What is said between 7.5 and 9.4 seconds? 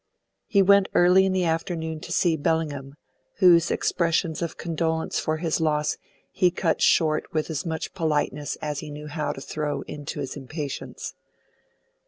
as much politeness as he knew how